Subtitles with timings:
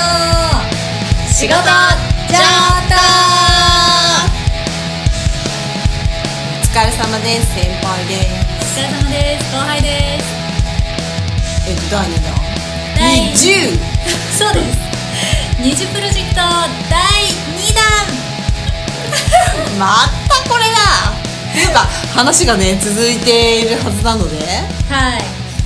[0.00, 0.08] の
[1.28, 2.96] 仕事じゃった
[6.60, 7.54] お疲れ様です。
[7.54, 9.44] 先輩ですお疲れ様です。
[9.52, 10.24] 後輩です。
[11.68, 12.32] えっと第2弾。
[12.96, 13.78] 第20
[14.38, 14.78] そうです。
[15.60, 17.00] 二次プロジェクト第
[17.58, 17.84] 2弾。
[19.78, 20.76] またこれだ。
[21.50, 24.36] っていうか話がね続いているはずなので。
[24.88, 25.24] はい。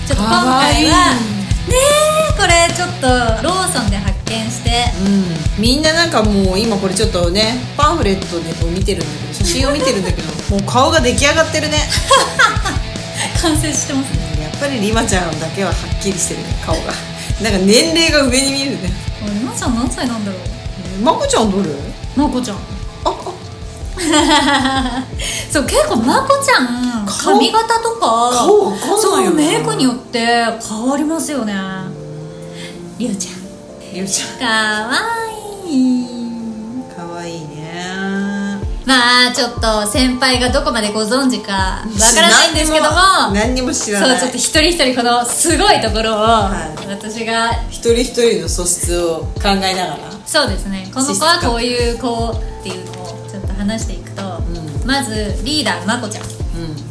[0.08, 1.76] ちょっと今回はね
[2.10, 2.13] え
[2.44, 3.08] これちょっと
[3.42, 4.84] ローソンで発見して。
[5.00, 5.62] うん。
[5.62, 11.78] みんななんかもう今これちょっとねパンフレットで見てるんだけど写真を見てるんだけど もう顔が出来上がってるね。
[13.40, 14.42] 完成してますね。
[14.42, 16.92] やっぱりリマちゃんだけははっきりしてるね顔が。
[17.40, 18.92] なんか年齢が上に見えるね。
[19.22, 20.40] あれまちゃん何歳なんだろう？
[21.00, 21.70] えまこちゃんどれ？
[22.14, 22.56] まこちゃん。
[22.56, 22.60] あ
[23.06, 23.14] あ。
[25.50, 27.38] そう結構まこちゃん顔。
[27.38, 30.26] 髪型とか顔わかんないよそうねメイクによって
[30.68, 31.54] 変わりますよね
[32.96, 33.34] りゅうちゃん。
[33.96, 34.38] ゆうちゃん。
[34.38, 34.46] か
[34.88, 34.94] わ
[35.66, 36.06] いい。
[36.94, 37.82] かわいいね。
[38.86, 43.32] まあちょっと先輩がどこまでご存知かわからないんですけども。
[43.34, 44.10] 何にも知らない。
[44.10, 46.86] そうちょっと一人一人このすごいところを、はい。
[46.86, 49.98] 私が一人一人の素質を考えながら。
[50.24, 50.88] そうですね。
[50.94, 56.24] この子はこういう子っていうのをちょっと話していくと、うまずリーダーまこちゃん。
[56.24, 56.28] う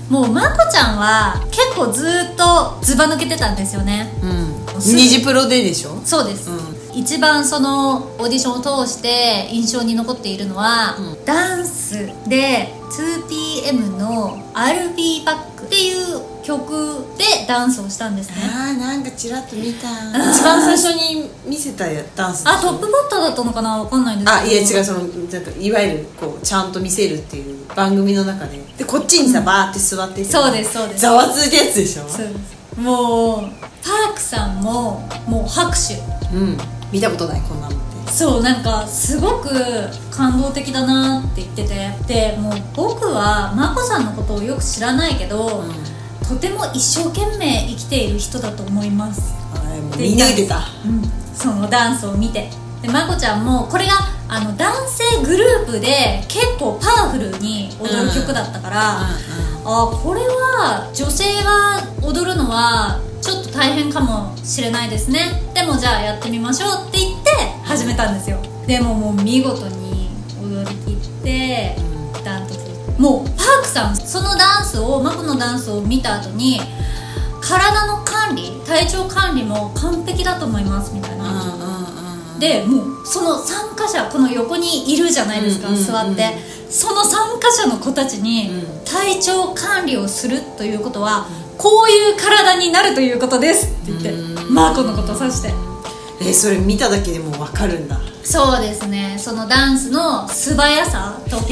[0.10, 4.12] もうまこちゃんは結構ずっとずば抜けてたんですよね。
[4.22, 6.00] んうん二次プロででしょ？
[6.06, 6.54] そうです、う
[6.94, 11.26] 一番そのオーディションを通して印象に残っているのは、うん。
[11.26, 16.72] ダンスで 2PM の「RB バック」っていう曲
[17.18, 18.36] でダンスをしたんですね。
[18.44, 19.88] あーなんかちらっと見た。
[20.32, 21.86] 一番最初に見せた
[22.16, 23.78] ダンスあトップバッターだったのかな？
[23.80, 24.44] わかんないんですけど。
[24.44, 25.08] あいや違うそのなん
[25.42, 28.62] かいわゆるこうちゃんと見せるっていう番組の中で。
[28.78, 31.02] でこっちにさ、バーって座っててそうですそうです。
[31.02, 32.04] ざわついたやつでしょ？
[32.08, 33.52] そうですもう
[33.84, 35.96] パークさんももう拍手。
[36.36, 36.58] うん。
[36.92, 38.12] 見たことないこんなのって。
[38.12, 39.50] そうなんかすごく
[40.12, 41.92] 感動的だなって言ってて。
[42.08, 45.64] でもう僕は眞子さんのことをよく知らないけど、
[46.28, 50.68] とても一生懸命生きている人だと思います、あれもう見抜いてた。
[50.86, 51.02] うん、
[51.36, 52.50] そのダンスを見て
[52.84, 53.94] で眞子ちゃんもこれが
[54.28, 65.42] あの男性グループで結構パワフルに踊る曲だったから、あこれは女性が踊るのはちょっと大変かもしれないですね。
[65.54, 67.30] でもじゃあやってみましょうって言って
[67.64, 68.38] 始めたんですよ。
[68.68, 70.10] でももう見事に
[70.42, 71.78] 踊りきって
[72.26, 72.64] ダントツ。
[73.00, 76.60] もうパークさんそのダンスをマコのダンスを見た後に
[77.42, 81.26] 体の管理体調管理も完璧だと思いますみたいな、
[82.40, 86.38] でもうその参加者この横にいるじゃないですか、座って。
[86.70, 88.86] その参加者の子たちにうん。
[88.86, 91.28] 体調管理をするということは、
[91.58, 94.54] こういう体になるということですって言って、うん。
[94.54, 95.50] マーコのことを指して。
[96.22, 98.00] えーそれ見ただけでも分かるんだ。
[98.24, 99.18] そうですね。
[99.20, 101.44] そのダンスの素早さとか、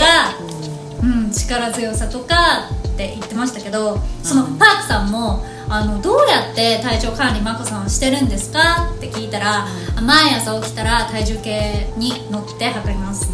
[1.03, 2.69] うん、力強さとか
[3.05, 8.91] って言ってましたけどそのパークさんもあのどうやって体調管理眞子さんはしてるんですか？
[8.95, 9.65] って聞いたら、
[10.05, 13.29] 毎朝起きたら体重計に乗って測ります。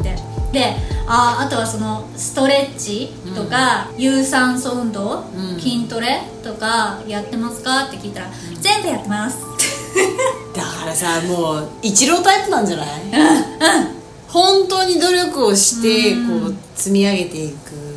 [0.00, 0.16] って
[0.52, 0.74] で
[1.06, 5.60] ああとはそのストレッチとか、有酸素運動、うん。
[5.60, 7.84] 筋トレとかやってますか？
[7.88, 9.36] って聞いたら、全部やってます。
[10.56, 12.88] だからさもう一郎タイプなんじゃない？
[14.28, 17.56] 本当に努力をしてこう積み上げていく。
[17.76, 17.91] 人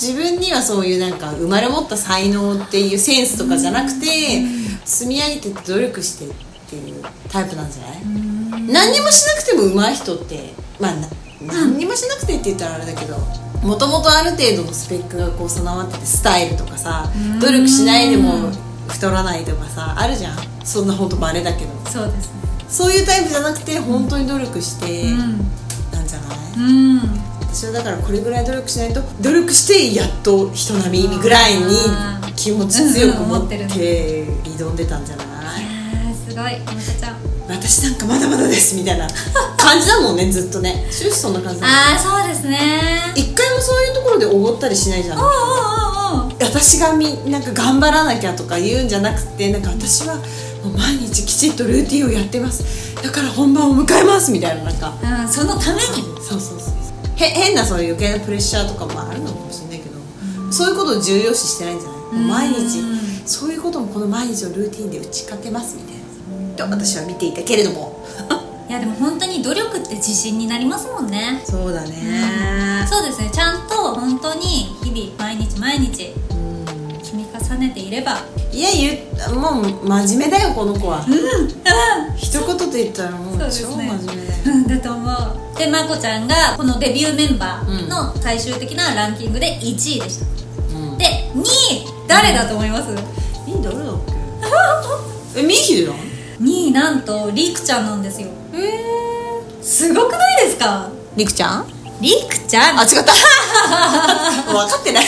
[0.00, 4.42] 自分にはそういうなんか生まれ持った才能っていうセンスとかじゃなくて
[4.84, 6.30] 積み上げて努力してっ
[6.70, 8.02] ていうタイプなんじゃない？
[8.72, 11.08] 何にもしなくても上手い人ってまあな
[11.52, 13.18] 何にもしなくてって言ったらあれだけど
[13.62, 17.10] もともとある程度のスペックがこう備わっててスタイルとかさ
[17.40, 18.50] 努力しないでも
[18.88, 20.38] 太らないとかさあるじゃん。
[20.64, 21.70] そんな本当バレだけど。
[21.90, 22.40] そうですね。
[22.68, 25.38] そういうタイプじゃなくて本当に努力してうん。
[25.90, 27.00] なんじゃない、うん
[27.50, 31.64] 私はだからこれぐらい努力しないと努力してやっと人並みぐらいに
[32.36, 35.24] 気持ち強く持って挑んでたんじゃな
[35.60, 36.60] いえー、すごい。
[36.60, 37.16] まさちゃん。
[37.48, 39.08] 私なんかまだまだですみたいな
[39.56, 40.86] 感じだもんねずっとね。
[40.90, 43.12] 終始そんな感じああそうですね。
[43.16, 45.18] 一回もそういうところでおごったりしないじゃん。
[46.40, 50.20] 私がみなんか頑張らなきゃとか言うんじゃなくてなんか私はも
[50.74, 52.62] う毎日きちっとルーティンをやってます。
[53.02, 54.92] だから本番を迎えますみたいななんか。
[55.02, 56.04] うん、そのために。
[56.28, 56.77] そうそうそう
[57.18, 62.80] へ変なそういう余計なプレッシャーとかもあるのかもしれないけど、そういうことを重要視してないんじゃない、もう毎日。
[62.80, 62.98] うん
[63.28, 66.56] そういうこともこの毎日のルーティンで打ち勝てますみたいな。
[66.56, 68.02] と私は見ていたけれども。
[68.66, 71.42] いやでも本当に努力って自信になりますもんね。
[71.44, 72.86] そうだね。
[72.88, 73.30] そうですね。
[73.30, 76.14] ちゃんと本当に日々毎日毎日
[77.48, 78.18] 重ねていれば。
[78.52, 78.98] いや言
[79.32, 81.04] うもう真面目だよこの子は。
[81.06, 81.14] うん。
[81.14, 81.18] うん
[82.16, 84.26] 一言と言ったらもうそうです超ね真面目。
[84.26, 85.58] だようんだと思う。
[85.58, 90.26] でまこちゃんがこのデビューメンバーの最終的なランキングで1位でした、
[90.76, 90.98] うん。
[90.98, 91.04] で
[91.34, 91.44] 2位
[92.06, 92.94] 誰だと思います、え
[93.62, 93.96] 誰だっ
[95.34, 95.40] け？
[95.40, 95.92] えミヒルだ
[96.40, 98.28] 2位なんとりくちゃんなんですよ。
[98.54, 100.88] ええすごくないですか？
[101.16, 101.66] りくちゃん？
[102.00, 102.78] りくちゃん。
[102.78, 103.12] あ違った。
[104.52, 105.04] 分かってない。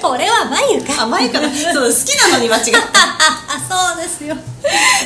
[0.00, 1.02] これは眉か。
[1.02, 2.78] 甘いからそう好きなのに間違った。
[2.78, 3.58] あ
[3.94, 4.36] そうですよ。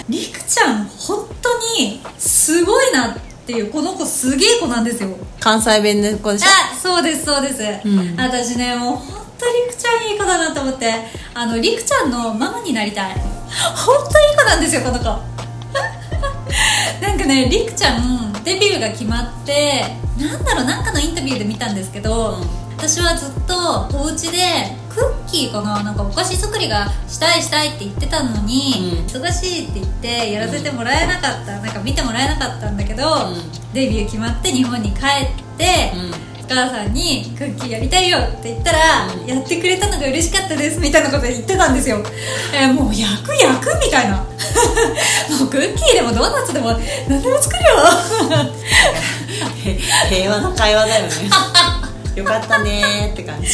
[0.08, 3.17] りくちゃん本当にすごいなっ
[3.47, 5.11] ていうこの子すげえ子なんですよ。
[5.41, 6.44] 関西弁の子でしょ？
[6.49, 8.17] あそうですそうです、うん。
[8.19, 10.94] 私ねもう本当りくちゃんいい子だなと思って
[11.35, 13.17] あのりくちゃんのママになりたい。
[13.75, 15.05] 本当いい子なんですよこの子
[17.20, 19.82] かねりくちゃんデビューが決まって
[20.19, 22.37] なんだろうなんかのインタビューで見たんですけど、
[22.76, 24.38] 私はずっとお家で
[24.90, 29.06] クッキーかななんかお菓子作りがしたいしたいって言ってたのに、うん。
[29.06, 33.34] 忙しいって言ってやらせてもらえなかった、なんか見てもらえなかったんだけど、ん。
[33.72, 35.93] デビュー決まって日本に帰って、
[36.30, 42.02] お母さんに「クッキーやりたいよ」って言ったら、うんやってくれたのが嬉しかったですみたいなこと言ってたんですよ、
[42.52, 44.17] えーもう焼く焼くみたいな。
[45.38, 46.73] もうクッキーでもドーナツでも
[47.08, 47.70] 何でも作るよ。
[49.64, 49.79] へ
[50.11, 51.11] 平和な会話だよね。
[52.17, 53.49] よかったねーって感じ。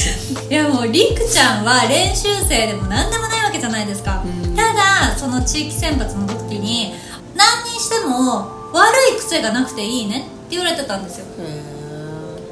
[0.48, 4.56] いやもうりくちゃんは練習生でも何でもないわけじゃないですか、うん。
[4.56, 6.94] ただその地域選抜の時に
[7.34, 11.26] 何にしても悪い癖がなくていいねって言われてたんですよ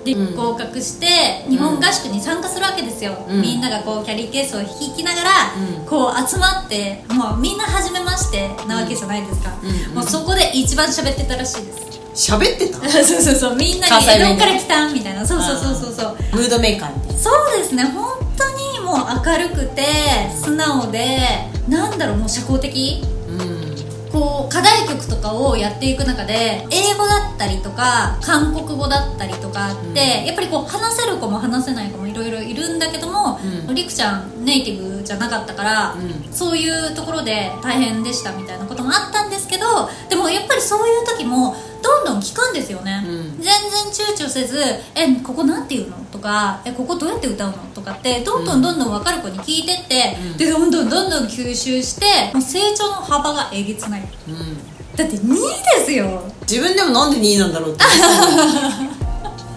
[0.05, 3.41] で、うん合格して日本合宿に参加するわけですよ、うん。
[3.41, 5.31] みんながこうキャリーケースを引きながら、
[5.81, 5.87] うん。
[5.87, 9.95] こう集まってもうみんな初めましてなわけじゃないですか、うん。
[9.95, 11.85] もうそこで一番喋ってたらしいです。
[12.33, 12.79] 喋ってた？
[12.89, 14.25] そうそうそうみんなに「関西弁で。
[14.29, 14.87] どっから来た？
[14.87, 15.27] ん?」みたいな。
[15.27, 16.17] そうそうそうそうそう。
[16.33, 17.85] ムードメーカーみたいなそうですね。
[17.85, 18.05] 本
[18.37, 19.85] 当にもう明るくて
[20.41, 23.03] 素直でなんだろうもう社交的？
[23.09, 23.14] うん
[24.15, 33.75] こう課題曲とかをやっていく中で英語だったりとか韓国語だったりとかって、やっぱりこう話せる子も話せない子もいろいろいるんだけども、うん。
[33.75, 36.33] りくちゃんネイティブじゃなかったから、うん。
[36.33, 43.43] そういうところで大変でしたみたいなこともあったんですけどでもやっぱりそういう時もどんどん聞くんですよね、うん。
[43.43, 43.53] 全然
[43.93, 44.59] 躊躇せず
[44.97, 50.37] 「えここなんて言うの?」とか「えここどうやって歌うの?」とかってどんどんどんどん分かる子に聞いてって、うん。
[50.39, 54.09] でどんどんどんどん吸収してもう成長の幅がえげつない。
[54.29, 54.59] うん。
[54.97, 55.39] だって2位
[55.79, 56.23] ですよ。
[56.49, 57.85] 自分でもなんで2位なんだろうって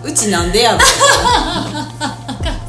[0.04, 0.12] う。
[0.12, 0.86] ちなんでやみた
[2.50, 2.67] い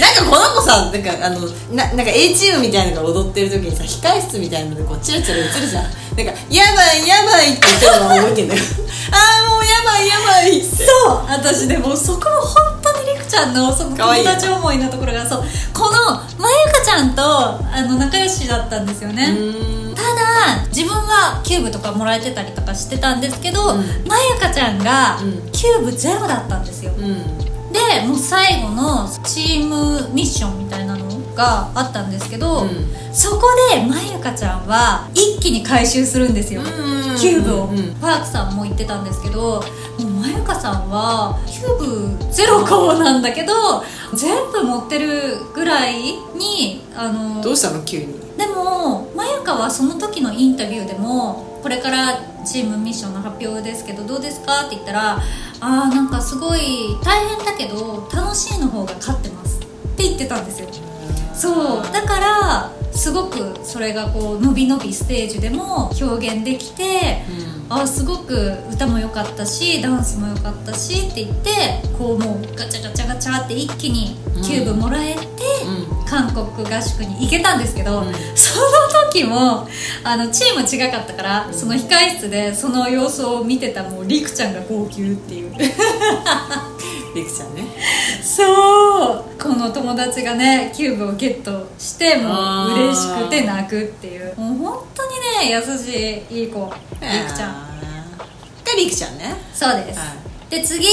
[0.00, 1.40] ななんかこの子さなんかあの
[1.74, 5.84] ななんか A チームみたいなのが踊ってる時にさ控え室みたいなのでこうチラチラ映るじゃん。
[5.84, 8.62] なんか「やばいやばい」って言ってるのが覚えてんだよ。
[9.10, 11.26] ああもうやばいやばいってそう。
[11.28, 19.36] 私でもそこも本当にりくちゃんのその友達思いのところがそうこのまゆかちゃんとあの仲良しだったんですよね、
[19.94, 24.06] ただ自分はキューブとかもらえてたりとかしてたんですけど、うん。
[24.06, 25.50] まゆかちゃんがうん。
[25.52, 27.43] キューブゼロだったんですよ、うん
[27.74, 31.04] でもう最後のチームミッションみたいなの
[31.34, 32.68] があったんですけど、うん。
[33.12, 33.42] そこ
[33.72, 39.62] でまゆかちゃんは一気に回収するんですよ、うんキューブを、うんパークさんも言ってたんですけど
[40.00, 43.52] もうまゆかさんはキューブゼロ個なんだけど
[44.14, 45.94] 全部持ってるぐらい
[46.36, 47.84] にあのどうしたの？
[47.84, 48.14] 急に。
[48.36, 54.66] でもまゆかはその時のインタビューでもこれからチームミッションの発表ですけどどうですか？
[54.66, 55.16] って言ったら
[55.60, 56.60] あーなんかすごい
[57.02, 59.58] 大変だけど楽しいの方が勝ってます。
[59.60, 59.62] っ
[59.96, 60.68] て言ってたんですよ。
[61.34, 61.82] そう。
[61.90, 67.24] だからすごくそれがこう伸び伸びステージでも表現できて
[67.68, 71.50] あすごく歌も良かったしダンスも良かったしって言って
[71.98, 76.04] こうもうガチャガチャガチャって一気にキューブもらえて、うん。
[76.06, 78.12] 韓国合宿に行けたんですけど、うん。
[78.34, 79.66] その時も
[80.04, 85.54] あのチーム違かったから、その控え室でその様子を見てたもうりくちゃんが号泣っていう
[87.14, 87.64] りくちゃんね。
[88.22, 89.24] そう。
[89.40, 92.30] この友達がねキューブをゲットしても
[92.68, 94.34] う嬉しくて泣くっていう。
[94.38, 96.72] もう本当にね優しいいい子。
[97.00, 97.52] りくちゃん。
[97.52, 97.54] ん
[98.64, 99.36] がりくちゃんね。
[99.52, 100.14] そうです、は
[100.50, 100.88] で次3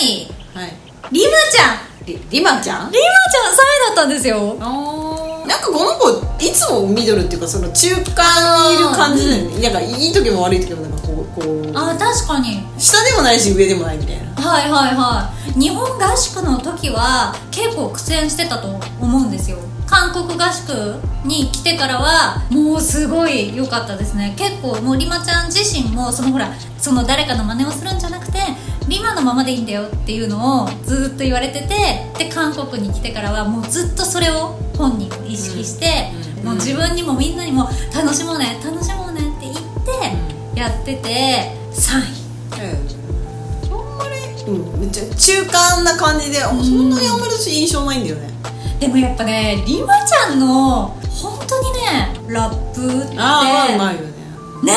[0.00, 0.72] 位はい。
[1.12, 1.78] リマちゃん。
[2.06, 2.90] りりまちゃん？
[2.90, 4.54] リマちゃん3位だったんですよ。
[5.46, 6.10] なんかこの子
[6.42, 8.00] いつもミドルっていうかその中間
[8.70, 11.72] にいる感じだよねなんかいい時も悪い時もなんかこうこう。
[11.74, 12.66] あ確かに。
[12.78, 14.42] 下でもないし上でもないみたいな。
[14.42, 15.60] はいはいはい。
[15.60, 19.58] 日本合宿の時は結構苦戦してたと思うんですよ。
[19.86, 24.34] 韓国合宿に来てからはもうすごい良かったですね。
[24.36, 28.38] 結構もうリマちゃん自身もそのほらその誰かの真似をするんじゃなくて
[28.88, 36.44] リマのままでいいんだよっていうのをずっと言われててで韓国に来てからはもうずっとそれを本人は意識して、うん。
[36.46, 40.23] もう自分にもみんなにも楽しもうね楽しもうねって言って
[40.54, 42.24] やってて3位。
[43.70, 48.28] あんまり、うん、めっちゃ中間な感じで、あそんなにあんまり私印象ないんだよね。
[48.78, 54.08] でもやっぱねりまちゃんの本当にねラップってああうまいよね。
[54.62, 54.74] ね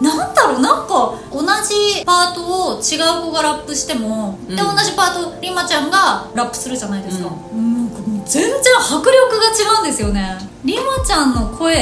[0.00, 4.56] なんだろうなんか同じパートを違う子がラップしても、うん。
[4.56, 7.88] で同じパートりまちゃんがラップするじゃないですか、ううん
[8.28, 10.38] 全然迫力が違うんですよね。
[10.64, 11.74] りまちゃんの声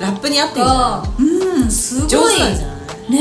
[0.00, 0.66] ラップに合ってる
[1.18, 2.04] うんすごい。
[2.04, 2.76] ん上手なんじゃない？
[3.12, 3.18] ね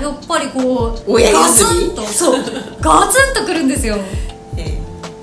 [0.00, 2.42] えやっぱりこう親ガツンとそう
[2.80, 3.96] ガツンとくるんですよ。
[4.56, 4.78] え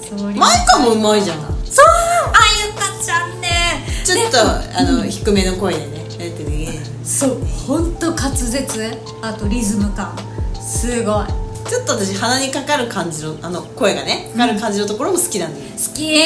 [0.08, 1.38] そうえマイカもうまいじゃん。
[1.38, 2.32] そうあ
[2.66, 3.84] ゆかちゃんね。
[4.06, 7.38] ちょっとあの低めの声でねやってねそう
[7.68, 10.16] 本当滑舌あとリズム感。
[10.62, 11.26] すごい
[11.68, 15.72] ちょっと私鼻にかかる感じのあの声がねかかる感じのところも好きなんだよね。
[15.72, 16.20] 好き。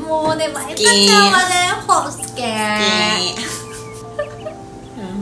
[0.00, 1.54] もうねまゆかちゃんはね
[1.86, 2.42] ほ好き。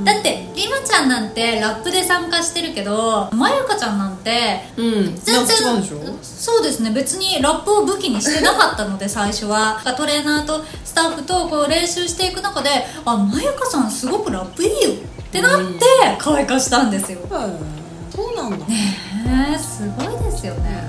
[0.04, 5.16] だってりまちゃんなんてラップで参加してるけどまゆかちゃんなんてうん。
[5.16, 6.18] 全なんか違うん然でしょ？
[6.22, 6.92] そうですね。
[6.92, 9.80] 別にラップを武器にしてなかったので最初は。
[9.96, 12.68] トレーナーとスタッフとこう練習していく中で
[13.04, 15.84] あまゆかさんすごくラップいいよってなって
[16.18, 17.20] 可愛化したんですよ。
[17.30, 18.14] はい。
[18.14, 18.66] そうなんだ。
[18.66, 20.84] ねえすごいですよね。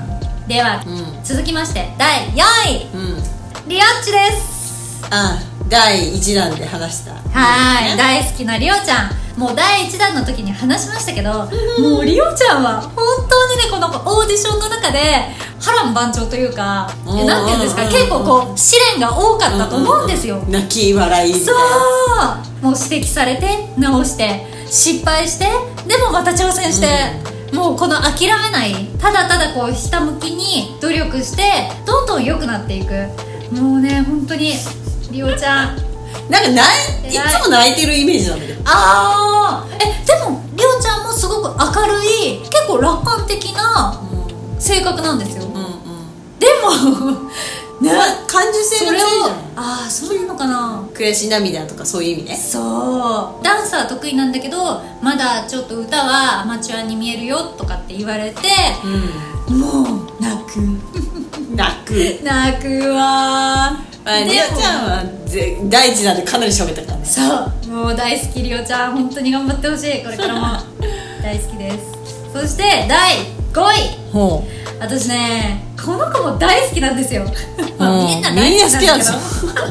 [0.47, 1.23] では、うん。
[1.23, 2.35] 続きまして第4
[2.69, 2.87] 位。
[2.93, 3.23] うん。
[3.67, 5.05] リオッチです。
[5.09, 7.11] あ第1弾で話した。
[7.13, 7.97] はい、ね。
[7.97, 9.39] 大好きなリオちゃん。
[9.39, 11.31] もう第1弾の時に話しましたけど、
[11.79, 12.93] もうリオちゃんは本
[13.29, 14.99] 当にねこのオーディションの中で
[15.59, 17.19] 波乱万丈というかうん。
[17.19, 17.91] えなんていうんですかうん。
[17.91, 21.55] 結構こう試練が多かったと思うんですよ、泣き笑いみたいそう。
[22.17, 25.45] なもう指摘されて直して失敗して
[25.87, 26.87] でもまた挑戦して、
[27.53, 32.93] もうこの諦めないただただこうひたむきに努力してどんどん良くなっていく。
[33.51, 34.53] もうね本当に
[35.11, 35.77] リオちゃん
[36.29, 38.61] なんか泣いいつも泣いてるイメージなんだけど。
[38.65, 44.01] ああえでもりおちゃんもすごく明るい結構楽観的な
[44.59, 45.45] 性格なんですよ。
[45.45, 46.39] うんうん。
[46.39, 47.29] でも
[47.81, 47.91] ね。
[48.27, 49.37] 感受性が強いじゃん。
[49.55, 50.83] ああそうなのかな。
[50.93, 52.35] 悔し涙とかそういう意味ね。
[52.35, 53.43] そう。
[53.43, 58.39] ダンスは得意なんだけどまだちょっと歌はアマチュアに見えるよとかって言われて
[59.49, 59.83] うも
[60.17, 60.59] う泣く。
[60.59, 60.81] ん
[61.55, 62.23] 泣く？
[62.23, 63.77] 泣くわ。
[64.05, 67.05] まあ、でもりおちゃんはぜ第一弾でかなり喋ったからね。
[67.05, 67.67] そう。
[67.71, 68.93] もう大好きりおちゃん。
[68.93, 70.03] 本当に頑張ってほしい。
[70.03, 70.57] これからも。
[71.21, 71.96] 大好きです
[72.33, 73.17] そして第
[73.53, 74.11] 5位。
[74.13, 74.43] ほ
[74.79, 77.23] 私ねこの子も大好きなんですよ、
[77.57, 79.17] みんな大好きなんですけ
[79.47, 79.53] ど。
[79.53, 79.63] みんな好きな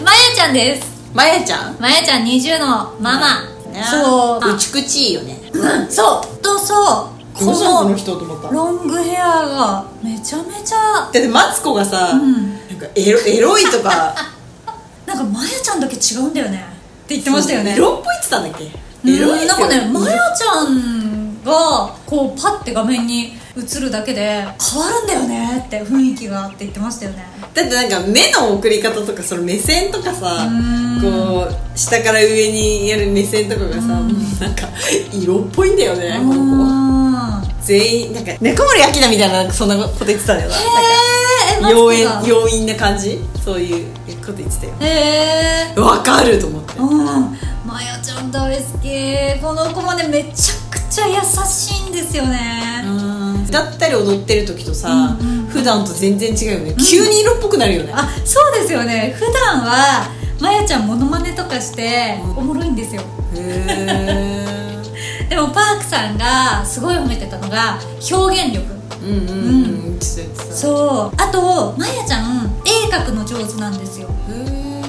[0.00, 0.86] ん まやちゃんです。
[1.14, 1.76] まやちゃん？
[1.80, 3.42] まやちゃん20のママ、
[3.72, 4.54] ねそう。
[4.54, 5.40] うちくちいいよね。
[5.52, 5.90] うん。
[5.90, 6.42] そう。
[6.42, 7.38] とそう。
[7.38, 8.48] この人と思った？
[8.48, 12.32] ロングヘアがめちゃめちゃだってマツコがさ、うん。
[12.68, 14.14] なんかエロエロいとか。
[15.06, 16.64] なんかまやちゃんだけ違うんだよね。
[17.04, 17.72] って言ってましたよね。
[17.74, 18.70] エロっぽいって言ったんだっけ？
[19.04, 19.14] うん。
[19.16, 21.03] エロいってなんかねまやちゃん
[21.44, 27.24] がこうパッて画面に映るだけで変わるんだよねって雰囲気がって言ってましたよね。
[27.54, 31.00] だってなんか目の送り方とかその目線とかさうん。
[31.00, 34.68] こう下から上にやる目線とかがさもうなんか
[35.12, 36.64] 色っぽいんだよねこの子。
[37.16, 40.50] あ全員なんか猫森明菜みたいなそんなこと言ってたんだよ
[41.60, 41.68] な。
[41.68, 43.18] 妖艶妖艶な感じ？
[43.44, 43.86] そういう
[44.20, 44.72] こと言ってたよ。
[44.80, 46.78] へえわかると思って。
[46.78, 47.04] うん。
[47.66, 49.40] まやちゃん大好き。
[49.40, 51.14] この子もねめちゃくちゃ優
[51.46, 52.84] しいんですよね。
[53.48, 55.46] 歌ったり踊ってる時とさ、うんうん。
[55.46, 57.92] 普段と全然違うよね、急に色っぽくなるよね。
[57.94, 59.14] あそうですよね。
[59.16, 60.08] 普段は
[60.40, 63.02] まやちゃんモノマネとかしておもろいんですよ。
[63.34, 67.78] へえ でもパークさんがすごい褒めてたのが
[68.10, 68.64] 表現力。
[69.02, 69.98] うんうんうん。
[70.00, 71.22] そう。
[71.22, 74.08] あとまやちゃん絵描くの上手なんですよ。
[74.28, 74.82] へ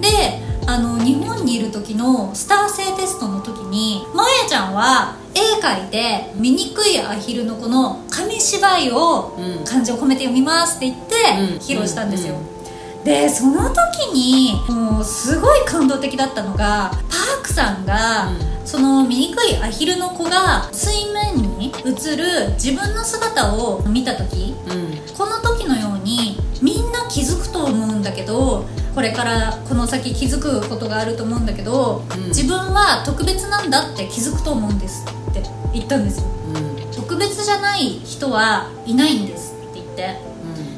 [0.00, 9.64] であの日本にいる時のスター性テストの時にまやちゃんは絵描いて醜いアヒルの子の紙芝居をうん。
[9.64, 11.14] 漢字を込めて読みますって言って
[11.54, 11.58] うん。
[11.58, 12.62] 披露したんですよ、うん
[13.04, 24.54] でその時にもうすごい感動的だったのがパークさんが、うその醜いアヒルの子が水面に映る自分の姿を見た時。
[24.68, 24.92] うん。
[25.16, 28.64] この時のようにみんな気づくと思うんだけど
[28.94, 32.28] これからこの先気づくことがあると思うんだけど、うん。
[32.28, 36.26] 自分は特別なんだって気づくと思うんですって言ったんですよ。
[36.54, 36.92] うん。
[36.92, 40.32] 特別じゃない人はいないんですって言って。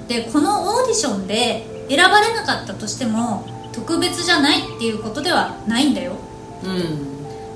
[0.08, 6.12] でこのオーディションで選ばれなかったとしても特別じゃないっていうことではないんだよ。
[6.62, 6.70] うん。
[6.70, 6.78] う
[7.10, 7.14] ん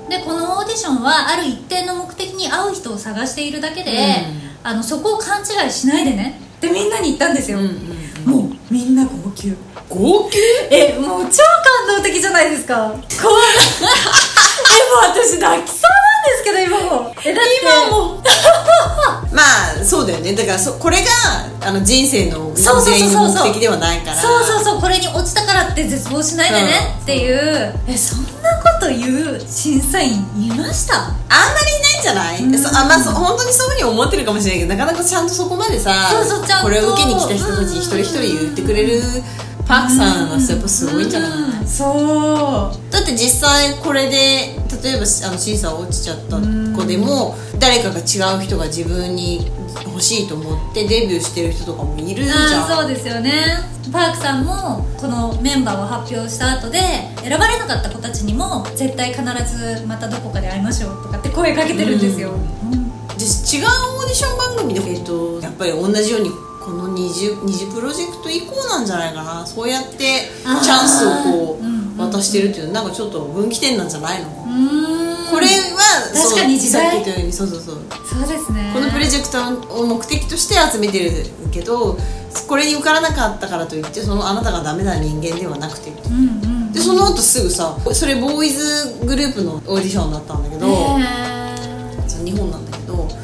[0.09, 4.25] でこのオーディションはある一定の目的に合う人を探しているだけで、
[4.63, 8.08] あのそこを勘違いしないでねってみんなに言ったんですよ、うんうん
[8.69, 9.55] みんな号泣。
[9.89, 10.37] 号泣？
[10.69, 11.37] えもう超
[11.87, 12.75] 感動的じゃないですか。
[12.75, 13.01] 怖い。
[14.71, 17.15] えもう私泣きそうなんですけど今も。
[17.25, 17.49] えだって。
[17.63, 18.21] 今も。
[19.33, 20.33] まあそうだよね。
[20.33, 21.07] だからそこれが
[21.61, 24.21] あの人生の全員の目的ではないから。
[24.21, 24.79] そうそうそう。
[24.81, 26.95] これに落ちたからって絶望しないでね。
[27.01, 28.99] っていう、えそんなこと言
[29.33, 30.95] う審査員いました？
[30.95, 31.15] あんま
[31.65, 36.09] りいないんじゃない、そあまあそ本当にそういうふうに思ってるかもしれないけどなかなかちゃんとそこまでさ
[36.63, 39.01] これを受けに来た人たち一人一人言ってくれる
[39.67, 41.67] パークさんはやっぱすごいんじゃない、うん。
[41.67, 42.91] そう。
[42.91, 49.51] だって実際これで例えばあの審査落ちちゃった子でも誰かが違う人が自分に
[49.85, 52.67] 欲しいと思ってデビューしてる人とかもいるじゃん。
[52.67, 53.63] そうですよね。
[53.91, 56.79] パークさんもこのメンバーを発表した後で
[57.23, 62.71] 選ばれなかった子たちにも絶対必ずまたどこかで会いましょうとかって声かけてるんですよ、うん。
[62.71, 63.65] で違う
[63.97, 66.29] オーディション番組で、えっと、やっぱり同じように
[66.61, 69.45] この二次二次プロジェクト以降なんじゃないかな。
[69.45, 74.29] そうやってチャンスをこう、うんうん渡してるっていうのはなんかちょっと分岐点なんじゃないの、
[75.29, 78.19] これは確かに時代そうそうそうそう。
[78.19, 78.71] そうですね。
[78.73, 81.11] このプロジェクトを目的として集めてる
[81.51, 81.97] けど
[82.47, 85.91] これに受からなかったからといってそのあなたがダメな人間ではなくて。
[85.91, 90.67] うんうんでその後すぐさそれボーイズグループのオーディションだったんだけど、
[92.23, 92.68] 日本なんだ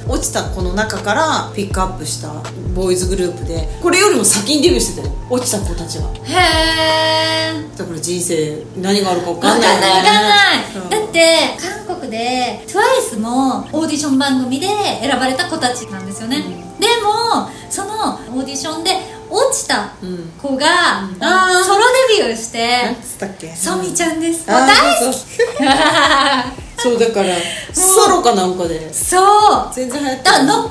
[0.08, 2.30] 落ちた子の中からピックアップした
[2.74, 5.13] ボーイズグループでこれよりも先にデビューしてたよ。
[5.30, 7.77] 落ちた子たちがーへー。
[7.77, 10.04] だから人生何があるか分かんわかんないよね。
[10.04, 10.89] ないわかんない、うん。
[10.89, 16.38] だって韓国で TWICE もオーディション番組で選ばれた子たちなんですよね、
[16.80, 18.92] でもそのオーディションで
[19.30, 20.32] 落ちたうん。
[20.42, 21.63] 子が、あー。
[21.63, 21.80] ソロ
[22.18, 23.54] デビューしてなんつったっけ？
[23.56, 25.22] ソミちゃんです、大好そう
[26.77, 27.36] そうだから
[27.74, 28.79] ソロかなんかで。
[28.91, 29.74] きそう。
[29.74, 30.70] 全然流行ってだかなかな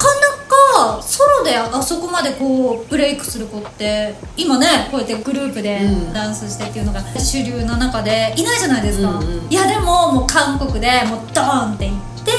[0.97, 6.13] かソロであそこまでこうブレイクする子って今ねこうやってグループでうん。
[6.13, 9.47] ダンスしてっていうのが主流の中でいないじゃないですか、うんうん。
[9.51, 11.93] いやでももう韓国でもうドーンっていっ
[12.25, 12.33] て、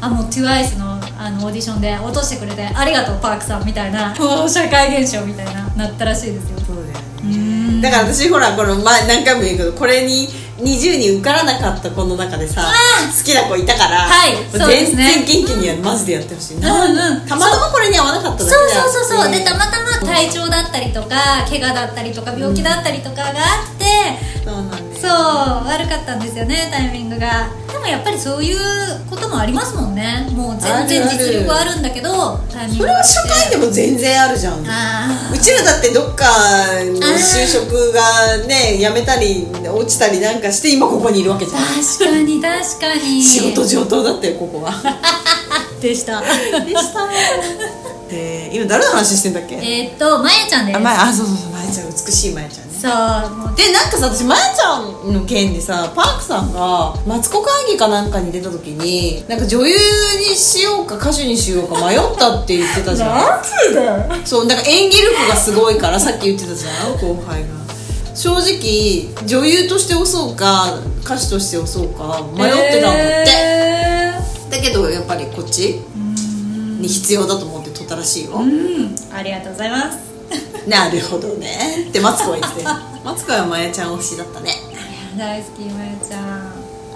[0.00, 6.58] あもう TWICE のあのオーディションで落としてくれてありがとうパークさんみたいな もう社会現象みたいななったらしいですよ。
[6.66, 6.94] そうだよね。
[7.22, 7.80] うん。
[7.80, 15.24] だから私ほらこの前何回も言うけどこれに20に受からなかった子の中でさ好きな子いたから、はいそうです全ね。
[15.26, 16.60] 然元気にはマジでやってほしい。
[16.60, 16.96] な、うん。
[16.96, 23.34] うんたまたまこれに合わなかっただけそうそうそうそう、ねでたまたま体調だったりとか怪我だったりとか病気だったりとかがあっ
[23.78, 23.84] て、
[24.44, 27.48] そうなんそう悪かったんですよねタイミングが。
[27.70, 28.58] でもやっぱりそういう
[29.10, 30.26] こともありますもんね。
[30.30, 34.60] もう全然実力はあるんだけどタイミンそれは社会でも全然あるじゃん。
[34.60, 36.24] うあちらだってどっか
[36.84, 41.62] の就職がね辞めたり落ちたりなんかして今ここにいるわけじゃん。
[41.62, 43.22] ー確かに確かに。
[43.22, 44.72] 仕事上等だったよここは。
[45.82, 46.20] でした。
[46.22, 46.26] で
[46.74, 47.06] した。
[48.08, 49.56] で今誰の話してんだっけ？
[49.56, 50.76] えーっとまやちゃんです。
[50.76, 51.90] あまあそうそうそうまやちゃん。
[51.90, 59.74] 美しいまやちゃんねそうもうでなんかさ私まやちゃんの件でさパークさんがマツコ会議かなんかに出た時になんか女優
[60.18, 63.42] にしようか歌手にしようか迷ったって言ってたじゃん。
[63.72, 64.26] で？
[64.26, 67.64] そうなんか演技力がすごいからさっき言ってたじゃん後輩が。
[68.14, 74.12] 正直女優として押そうか歌手として押そうか迷ってたんだって、え
[74.50, 78.94] だけどやっぱりこっちーうに必要だと思って撮ったらしいよ、ん。
[79.12, 80.13] ありがとうございます
[80.66, 81.86] なるほどね。
[81.88, 82.64] ってマツコは言ってて
[83.04, 84.54] マツコはまやちゃん推しだったね。
[85.16, 86.52] 大好きまやちゃん。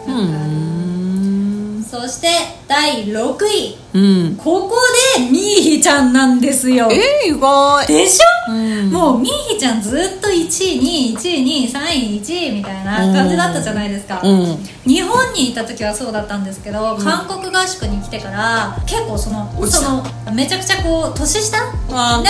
[0.06, 1.86] うん。
[1.88, 2.28] そして
[2.66, 3.78] 第6位。
[3.94, 4.36] うん。
[4.36, 4.76] ここ
[5.16, 6.88] でみーひちゃんなんですよ。
[6.90, 7.86] えー、意外。
[7.86, 8.37] でしょ、うん
[8.90, 14.56] もうみーひちゃんずっと1位2位1位2位3位1位みたいな感じだったじゃないですか、うん。
[14.86, 21.58] 日本にいた時はそうだったんですけど、韓国合宿に来てから結構そのそのめちゃくちゃこう年下？
[22.22, 22.28] ね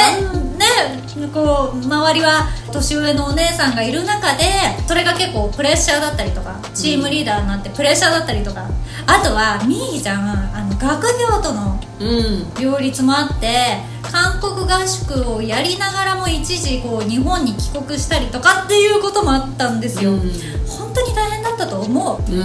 [0.58, 4.44] ねこう周りは年上のお姉さんがいる中で
[4.86, 8.68] それが結構プレッシャーだったりとかチームリーダーになってプレッシャーだったりとか。
[9.06, 12.44] あとはみーひちゃんあの学業とのうん。
[12.60, 20.20] 両立もあって韓国合宿をやりながらも一時こう日本に帰国したりとかっていうこともあったんですよ、うん。
[20.66, 22.32] 本当に大変だったと思う。
[22.32, 22.44] うん。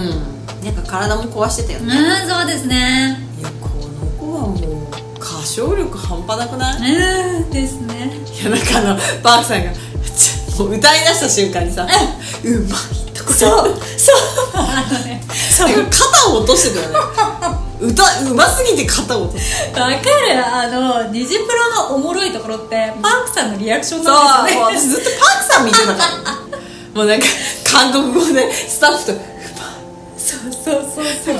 [0.63, 1.95] なんか体も壊してたよね。
[1.95, 3.27] うんそうですね。
[3.39, 4.57] いやこの子はもう
[5.17, 6.91] 歌唱力半端なくない？
[7.41, 8.11] うんですね。
[8.41, 9.71] いやなんかあのパークさんが
[10.57, 11.87] もう歌い出した瞬間にさ
[12.43, 13.75] 「うまい」とかそう。
[13.97, 14.19] そう。
[14.55, 15.21] あのね。
[15.89, 16.95] 肩を落としてたよね
[17.83, 19.33] 歌うますぎて肩を落
[19.73, 20.01] とわかる。
[20.45, 24.65] あのニジプロのおもろいところってパークさんのリアクションなんですよね。
[24.65, 26.33] もう私ずっとパークさん見てたから。
[26.93, 27.25] もうなんか
[27.71, 29.25] 韓国語でスタッフと「うまい
[30.17, 31.35] そうそうそうそう。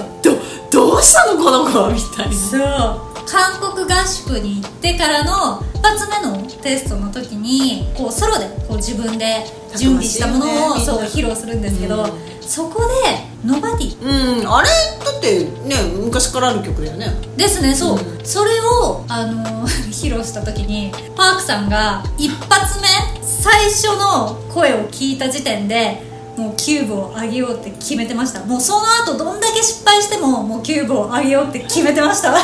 [0.72, 2.36] どどうしたのこの子は」みたいな。
[2.36, 3.14] そう。
[3.26, 9.46] 韓国合宿に行ってからの一発目のテストの時にこうソロでこう自分で
[9.78, 12.12] 準備したものを、そう披露するんですけど、うん。
[12.42, 12.88] そこで
[13.46, 14.70] 「ノバディうんあれ？
[15.04, 17.14] だってね昔からある曲だよね。
[17.38, 18.26] ですねそう、うん。
[18.26, 22.88] それを、あの 披露した時にパークさんが一発目
[23.22, 26.04] 最初の声を聞いた時点で
[26.38, 28.42] もうキューブを上げようって決めてました。
[28.42, 32.34] もうその後どんだけ失敗してももうキューブを上げようって決めてました。
[32.34, 32.44] そうだ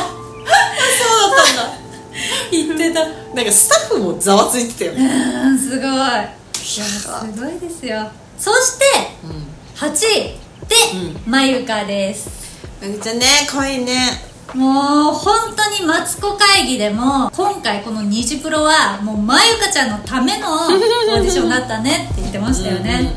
[1.46, 1.72] たんだ。
[2.50, 3.00] 言ってた。
[3.34, 5.04] なんかスタッフもざわついてたよね。
[5.44, 6.39] うんすごいい
[6.78, 7.08] やす
[7.40, 8.10] ごいですよ。
[8.38, 8.84] そして
[9.76, 10.76] 8位で、
[11.26, 12.30] まゆかです。
[12.80, 14.30] めぐちゃんね可愛いね。
[14.54, 23.12] もう本当にマツコ会議でも今回この「虹プロ」はもうまゆかちゃんのための オーディションだったねって言ってましたよね。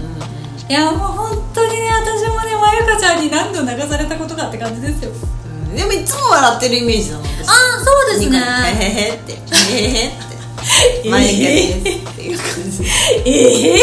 [0.69, 5.11] いやもう本当にね私もねまゆかちゃんに何度流されたことかって感じですよ。
[5.11, 5.75] うん。
[5.75, 7.49] でもいつも笑ってるイメージだもん私。
[7.49, 8.39] ああそうですね。
[8.39, 8.41] へ
[8.85, 9.33] へへって。
[9.33, 10.32] へへへって
[11.09, 12.83] マユカですっていう感じ。
[13.25, 13.79] ええ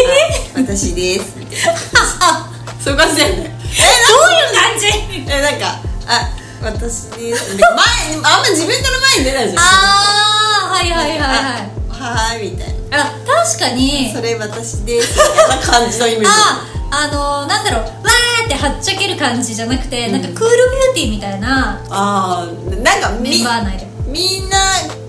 [0.57, 1.33] 私です。
[1.37, 1.73] みたいな
[2.83, 4.87] そういう感じだよねどういう感じ？
[5.29, 6.31] えなんかあ
[6.63, 7.57] 私です。
[7.57, 9.63] で前あんま自分から前に出ないじゃん。
[9.63, 9.63] あ
[10.65, 11.21] あはいはいはいはい。
[11.91, 13.03] はーいみたいな。
[13.03, 14.11] あ確かに。
[14.15, 16.27] それ私ですみたいな感じのイメージ。
[16.29, 17.83] ああのなんだろう。
[17.83, 21.81] わーってはっちゃける感じじゃなくて、なんかクールビューティーみたいな。
[21.89, 24.59] あーなんかメみンバー内でみんな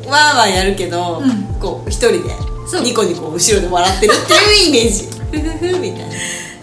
[0.09, 1.59] わーわーやるけど、うん。
[1.59, 2.33] こう一人で
[2.83, 5.07] ニコニコ後ろで笑ってるっていうイメージ。
[5.31, 6.11] ふふふみたいな。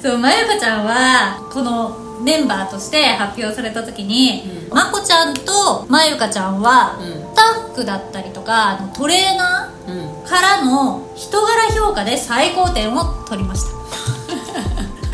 [0.03, 7.12] そうまゆかちゃんはこのメンバーとして発表された時に、まこちゃんとまゆかちゃんは、うん。
[7.12, 10.24] スタッフだったりとかトレーナうん。
[10.24, 13.68] ーからの人柄評価で最高点を取りました。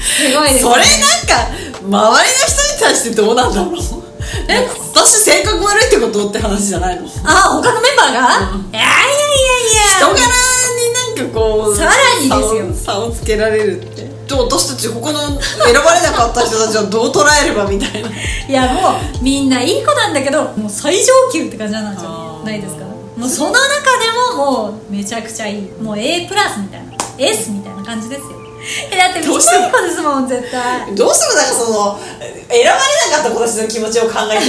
[0.04, 0.86] すごいですそれなん
[1.26, 1.48] か
[1.82, 4.03] 周りの人に対してどうなんだろう
[4.48, 7.06] え私性格悪いってことって話じゃないの？
[7.06, 10.08] 人あ他のメンバーが、いやいやいやいや。
[10.08, 12.74] 柄になんかこうさらにですよ。
[12.74, 14.04] 差をつけられるって。
[14.04, 18.08] で私たち他の選ばれなかった人たちはどう捉えればみたいな。
[18.08, 18.12] い
[18.52, 22.84] やもうみんないい子なんだけどもう最上級って感じなんじゃないですか？
[22.84, 23.66] もうその中で
[24.36, 25.70] ももうめちゃくちゃいい。
[25.80, 26.94] もう A プラスみたいな。
[27.16, 28.43] S みたいな感じですよ
[28.90, 30.94] えだってみんないいどうしても子ですもん絶対。
[30.94, 32.00] どうしてもなんかその
[32.48, 32.72] 選ばれ
[33.10, 34.44] なかった子たちの気持ちを考えて。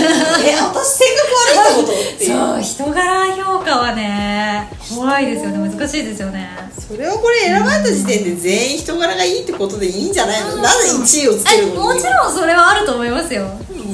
[0.50, 1.92] え 私性格悪いってこと？
[1.92, 2.32] っていう。
[2.32, 5.70] そう人柄評価はね怖いですよね。
[5.70, 6.50] 難しいですよね。
[6.88, 10.58] それはこれ選ばれた時点で全員人柄がいいってことでいいんじゃないの？
[10.58, 11.80] なぜ1位をつけえるのに？
[11.80, 13.48] もちろんそれはあると思いますよ、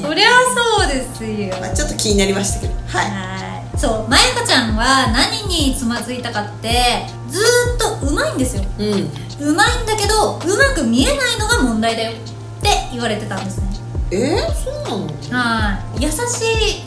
[0.06, 0.28] そりゃ
[0.78, 1.56] そうですよ。
[1.62, 2.74] まあ、ちょっと気になりましたけど。
[2.88, 3.06] はい。
[3.06, 3.12] は
[3.48, 3.80] い。
[3.80, 8.64] そうまゆかちゃんは何につまずいたかってずーっとうまいんですよ。
[8.78, 12.16] うんうまいんだけどうまく見えないのが問題だよっ
[12.62, 13.68] て言われてたんですね。
[14.12, 15.08] えー、そうなの？
[15.32, 16.04] はい。
[16.04, 16.16] 優し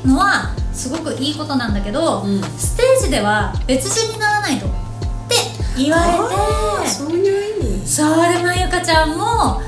[0.05, 2.43] いのはすごくいいことなんだけど、うん。
[2.43, 5.37] ステージでは別人にならないとって
[5.77, 6.89] 言われて。
[6.89, 7.87] そういう意味？
[7.89, 9.61] それまゆかちゃんも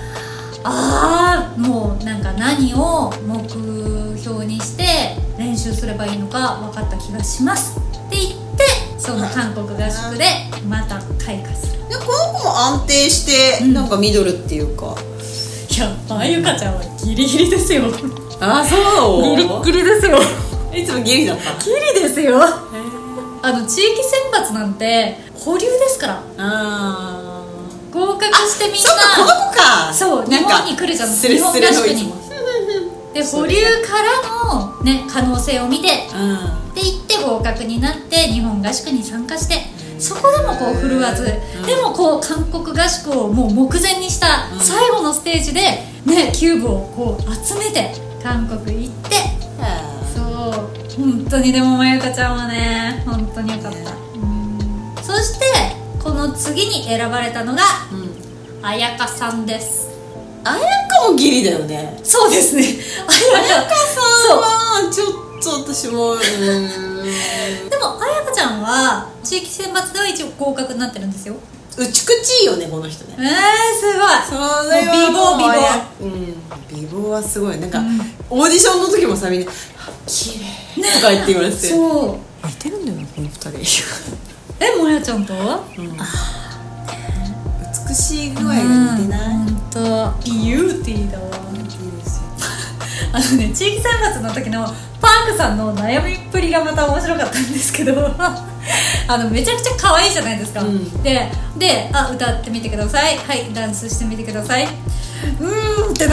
[0.69, 8.66] ああもうなんか何を目標にして練習すればいいのか分かった気がしますって言って
[8.99, 10.25] その韓国合宿で
[10.69, 11.89] また開花する。
[11.89, 13.75] でこの子も安定して、うん。
[13.75, 14.97] なんかミドルっていうか。
[15.71, 17.85] いやまゆかちゃんはギリギリですよ。
[18.41, 18.77] あそ
[19.19, 19.37] う？
[19.37, 20.19] ギリッギリですよ。
[20.75, 21.63] いつもギリだった？
[21.63, 22.41] ギリですよ。
[23.43, 26.23] あの地域選抜なんて保留ですから。
[26.39, 27.45] あ
[27.93, 28.79] 合格してみんな。
[28.79, 29.93] そうかこの子か。
[29.93, 30.77] そうなんか日本に。
[30.77, 32.17] 来るじゃんスレスレの日本合宿にいつも。
[33.15, 35.89] で保留からの、ね、可能性を見て。
[36.15, 36.37] うん。
[36.37, 39.55] って言って合格になって日本合宿に参加して
[39.99, 44.61] そこでもこう振るわず、でもこう韓国合宿をもう目前にしたうん。
[44.61, 45.61] 最後のステージで、
[46.05, 49.17] ね、キューブをこう集めて韓国行って
[50.15, 50.23] そう。
[50.97, 54.95] 本当にでもまゆかちゃんはね本当によかった、うん。
[55.03, 55.47] そして
[56.03, 57.63] この次に選ばれたのが
[57.93, 58.63] うん。
[58.63, 59.89] 彩香さんです。
[60.45, 61.99] あやかもギリだよね。
[62.03, 62.63] そうですね。
[62.63, 66.21] 彩香さんはちょっと私もうー
[67.67, 67.71] ん。
[67.71, 71.37] でも彩香ちゃんは地域選抜では一応合格になってるんですよ。
[71.79, 73.17] うちくちいいよねこの人ね。
[73.19, 73.27] えー、
[73.79, 74.07] すごい。
[74.27, 75.61] それは美貌美貌
[76.01, 76.35] うん
[76.69, 77.59] 美貌はすごい。
[77.59, 78.01] なんか、うん。
[78.31, 79.53] オーディションの時もさみんな
[80.07, 80.41] 「綺
[80.77, 81.57] 麗とか言って言われて。
[81.57, 83.51] そう似てるんだよなこの二人。
[84.59, 85.35] えもやちゃんと？
[87.89, 88.55] 美しい具合が
[88.97, 89.81] 似てない、本当
[90.25, 91.27] ビューティーだわ。
[91.53, 92.23] いいですよ。
[93.13, 94.67] あのね地域選抜の時の
[95.07, 97.93] パークさんの悩みっぷりがまた面白かったんですけど
[99.09, 101.03] あのめちゃくちゃ可愛いじゃないですか、うん。
[101.03, 103.17] でであ歌ってみてください。
[103.19, 104.65] はいダンスしてみてください。
[104.65, 106.11] うーんって悩ん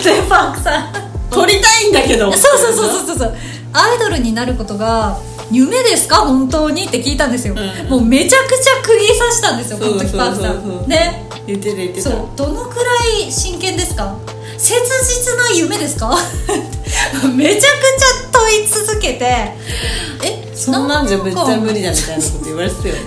[0.00, 0.92] じゃって パークさん。
[1.30, 2.32] 撮りたいんだけど。
[2.32, 3.34] そうそうそうそうそうそう。
[3.72, 5.18] アイドルになることが
[5.50, 6.16] 夢ですか？
[6.18, 6.84] 本当に？
[6.84, 7.90] って聞いたんですよ、うん。
[7.90, 10.84] もうめちゃくちゃ釘刺したんですよこの時パークさん。
[10.88, 11.26] ね。
[11.46, 12.10] 言ってた言ってた。
[12.10, 12.82] そうどのくら
[13.26, 14.14] い真剣ですか？
[14.58, 16.18] 切実な夢ですか？
[17.34, 17.68] めちゃくちゃ
[18.32, 19.24] 問い続けて。
[19.24, 23.00] えそんなんじゃ絶対無理理だみたいなこと言われてたよね。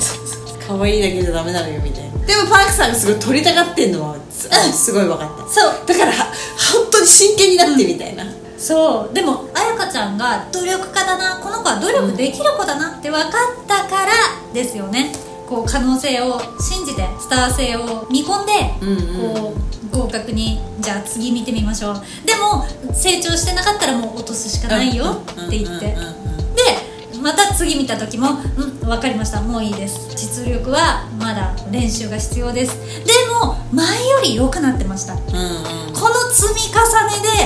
[0.67, 2.25] 可愛いだけじゃダメなのよみたいな。
[2.25, 4.47] でもパークさんがすごい撮りたがってんのはす
[4.85, 5.53] すごい分かった。
[5.53, 5.73] そう。
[5.85, 6.27] だからは
[6.73, 8.23] 本当に真剣になってみたいな、
[8.57, 9.13] そう。
[9.13, 13.31] でも彩香ちゃんが努力家だなこの子は努力できる子だなって分かっ
[13.67, 14.11] たから
[14.53, 15.11] ですよね。
[15.49, 19.33] こう可能性を信じてスター性を見込んで、うんうん。
[19.33, 20.59] こう合格に。
[20.79, 22.01] じゃあ次見てみましょう。
[22.25, 25.97] でも成長してなかったらもう落とすしかないよって言って、で
[27.21, 29.41] また次見た時も「うん分かりました。
[29.41, 30.09] もういいです。
[30.15, 35.13] 実力はまだ練習が必要です」でも前より良くなってました。
[35.13, 35.93] うんうん。
[35.93, 36.81] この積み重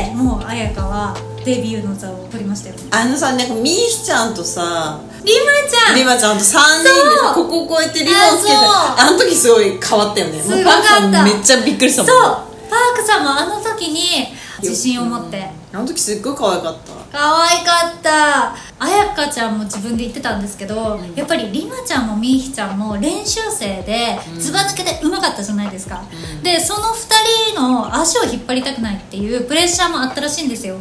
[0.08, 2.82] ねでもう彩香はデビューの座を取りましたよね。
[2.92, 5.96] あのさなんかみーちゃんとさリマちゃん。
[5.96, 6.90] リマちゃんと3人で
[7.36, 10.40] ここをこうやってリボンつけてああの時すごい変わったよね。
[10.42, 11.02] すごかった。
[11.02, 12.22] もうパークさんめっちゃびっくりしたそう。
[12.22, 12.32] もん
[12.68, 14.28] パークさんもあの時に
[14.62, 15.50] 自信を持って。
[15.72, 17.18] あの時すっごい可愛かった。
[17.18, 18.56] 可愛かった。
[18.78, 26.04] 彩香ちゃんも自分で言ってたんですけど、やっぱりりまちゃんもみーひちゃんも練習生でずば抜けてうまかったじゃないですか、
[26.44, 27.08] でその2
[27.54, 30.78] 人の足を引っ張りたくないっていうプレッシャーもあったらしいんですよ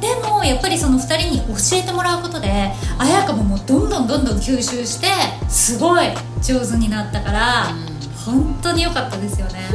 [0.00, 2.48] でもやっぱりその2人に教えてもらうことで
[2.98, 5.06] 彩香ももうどんどんどんどん吸収して
[5.48, 6.06] すごい
[6.42, 7.66] 上手になったから、
[8.24, 9.68] 本当に良かったですよね。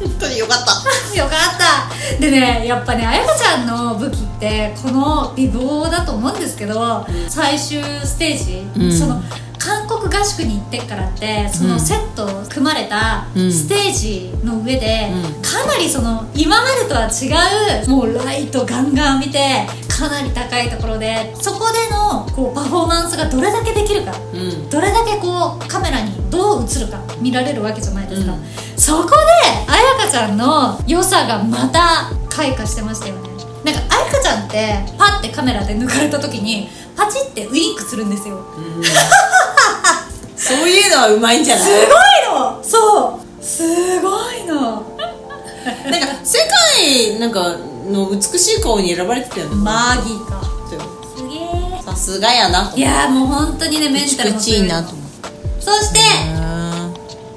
[0.00, 0.72] 本当によかった。
[1.16, 2.20] よかった。
[2.20, 8.98] でねやっぱね彩香ちゃんの武器ってこの美貌だと思うんですけど、最終ステージ、うん。
[8.98, 9.22] その
[9.62, 13.52] 韓国合宿に行ってからってそのセット組まれたうん。
[13.52, 15.42] ステージの上で、うん。
[15.42, 17.30] かなりその今までとは違
[17.86, 19.38] うもうライトガンガン見て
[19.88, 24.68] かなり高いところでそこでのこうパフォーマンスがどれだけできるかうん。
[24.68, 28.42] どれだけこうカメラにどう映るか見られるわけじゃないですか、うん。
[28.76, 29.16] そこで
[29.68, 33.30] 彩香ちゃんの良さがまた開花してましたよね。
[33.64, 38.44] なんか彩香ちゃんってパッてカメラで抜かれた時にパチってウインクするんですよ。
[40.36, 41.64] そういうのはうまいんじゃない？
[41.64, 41.88] すごい
[42.34, 42.62] の！
[42.62, 43.44] そう。
[43.44, 44.96] すごいの。
[45.88, 46.38] なんか世
[46.74, 47.56] 界なんか
[47.90, 49.56] の美しい顔に選ばれてたよね。
[49.56, 50.42] マギーか。
[51.16, 55.28] すげえさすがやなといやーもう本当にねメンタルも美しいなと思って。
[55.60, 56.00] そして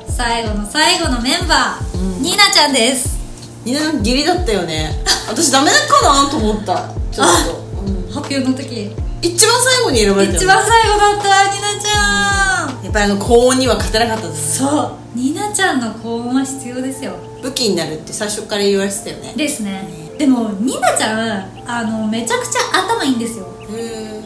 [0.07, 2.21] 最後の最後のメンバー、うん。
[2.21, 3.15] ニーナちゃんです。
[3.65, 4.91] みんなギリだったよね。
[5.27, 6.93] 私ダメだかなと思った。
[7.11, 12.83] ちょっと、うん発表の時一番最後に選ばれた一番最後だったニナちゃん。
[12.83, 14.81] やっぱりあの高音には勝てなかったですそ
[15.15, 15.17] う。
[15.17, 17.15] ニナちゃんの高音は必要ですよ。
[17.41, 19.33] 武器になるって最初から言われてたよね。
[19.35, 19.87] ですね。
[20.17, 23.45] でもニナちゃんあのめちゃくちゃ頭いいんですよ。
[23.69, 24.21] へえ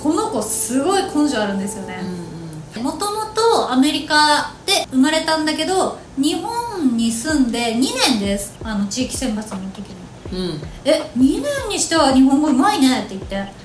[0.00, 1.98] この子すごい根性あるんですよね。
[2.02, 2.34] うん
[2.82, 7.80] もともとアメリカで生まれたんだけど日本に住んで2
[8.10, 8.56] 年です。
[8.62, 9.96] あの地域選抜の時に。
[10.32, 10.38] うん。
[10.38, 13.63] うんえ2年にしては日本語うまいねって言って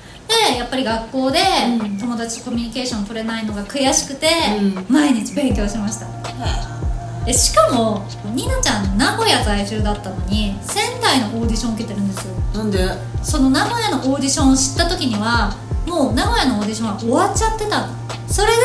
[0.50, 1.38] でやっぱり学校で
[1.80, 1.98] うん。
[1.98, 4.86] 友達とコミュニケーション取れないのが悔しくて、うん。
[4.88, 6.06] 毎日勉強しました。
[7.26, 12.34] えしかもニナちゃん名古屋在住だったのに仙台のオーディション受けてるんですよ。
[12.54, 12.88] なんで？
[13.22, 15.54] その名古屋のオーディションを知った時には
[15.86, 17.94] もう名古屋のオーディションは終わっちゃってたの。
[18.26, 18.56] それで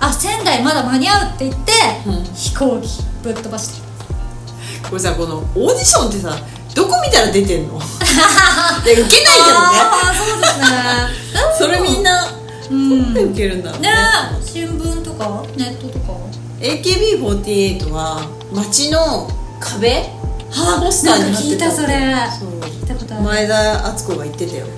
[0.00, 1.72] あ仙台まだ間に合うって言って、
[2.06, 2.24] うん。
[2.34, 3.82] 飛行機ぶっ飛ばして
[4.88, 6.36] これさこのオーディションってさ
[6.74, 7.78] どこ見たら出てんの？
[8.84, 9.54] で受けないけどね。
[9.54, 10.66] ああそうですね。
[11.58, 12.28] それみんな
[12.70, 13.16] うん。
[13.32, 13.88] 受けるんだろうね。
[13.90, 13.96] ね
[14.44, 16.12] 新聞とかネットとか。
[16.60, 19.28] AKB48 は街の
[19.60, 20.10] 壁？
[20.50, 21.88] はポスターになって聞いたそれ。
[21.88, 23.24] 聞いたことある。
[23.24, 24.66] 前田敦子が言ってたよ。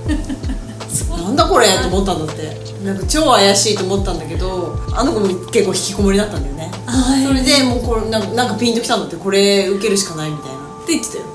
[1.16, 2.64] なんだこれと思ったんだって。
[2.85, 6.70] なんか超怪しいと思ったんだけどあの子も結構引きこもりだったんだよね。
[6.87, 9.16] あそれでもうこれなんかなんかピンときたんだって。
[9.16, 10.54] これ受けるしかないみたいな。
[10.83, 11.24] って言ってたよ。
[11.24, 11.30] だ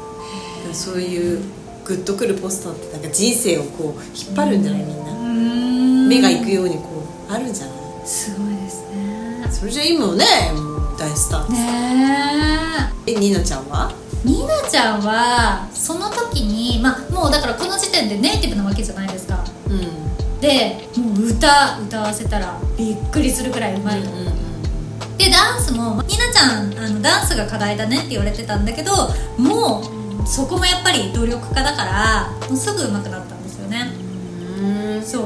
[0.70, 1.42] からそういう
[1.86, 5.12] グッとくるポスターってなんか人生をこう引っ張るんじゃないみんな。
[5.12, 6.08] うん。
[6.08, 7.76] 目が行くようにこうあるんじゃない？
[8.06, 9.48] すごいですね。
[9.52, 13.16] それじゃ今もねもう大スターねえ。
[13.16, 13.92] ニナちゃんは？
[14.26, 19.44] えニナちゃんはその時にまあもうだからこの時点でネイティブなわけじゃないですか。
[19.68, 20.40] うん。
[20.40, 24.02] でもう歌歌わせたらびっくりするくらいうまい。
[24.02, 24.12] の、
[25.18, 28.92] でダンスもニナちゃんあのダンスが課題だねって言われてたんだけど
[29.38, 33.92] もうそこもやっぱり努力家だからもうすぐ上手くなったんですよね、
[34.60, 35.04] うん。
[35.04, 35.24] そう。